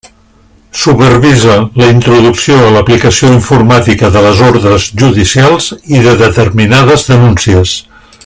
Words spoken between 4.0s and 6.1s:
de les ordres judicials i